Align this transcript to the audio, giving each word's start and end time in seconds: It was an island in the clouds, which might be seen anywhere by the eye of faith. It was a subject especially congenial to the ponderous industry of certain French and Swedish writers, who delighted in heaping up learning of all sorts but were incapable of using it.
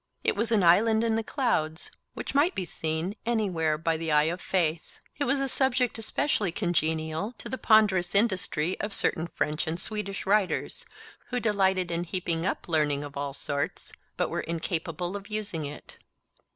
It 0.23 0.35
was 0.35 0.51
an 0.51 0.63
island 0.63 1.03
in 1.03 1.15
the 1.15 1.21
clouds, 1.21 1.91
which 2.15 2.33
might 2.33 2.55
be 2.55 2.65
seen 2.65 3.15
anywhere 3.23 3.77
by 3.77 3.97
the 3.97 4.11
eye 4.11 4.23
of 4.33 4.41
faith. 4.41 4.97
It 5.19 5.25
was 5.25 5.39
a 5.39 5.47
subject 5.47 5.99
especially 5.99 6.51
congenial 6.51 7.35
to 7.37 7.47
the 7.47 7.59
ponderous 7.59 8.15
industry 8.15 8.79
of 8.79 8.95
certain 8.95 9.27
French 9.27 9.67
and 9.67 9.79
Swedish 9.79 10.25
writers, 10.25 10.87
who 11.27 11.39
delighted 11.39 11.91
in 11.91 12.03
heaping 12.05 12.47
up 12.47 12.67
learning 12.67 13.03
of 13.03 13.15
all 13.15 13.35
sorts 13.35 13.91
but 14.17 14.29
were 14.31 14.41
incapable 14.41 15.15
of 15.15 15.27
using 15.29 15.65
it. 15.65 15.97